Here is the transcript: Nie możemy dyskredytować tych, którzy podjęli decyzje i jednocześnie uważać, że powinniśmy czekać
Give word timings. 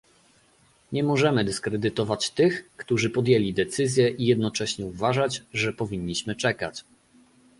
Nie 0.91 1.03
możemy 1.03 1.43
dyskredytować 1.43 2.29
tych, 2.29 2.69
którzy 2.77 3.09
podjęli 3.09 3.53
decyzje 3.53 4.09
i 4.09 4.25
jednocześnie 4.25 4.85
uważać, 4.85 5.43
że 5.53 5.73
powinniśmy 5.73 6.35
czekać 6.35 6.83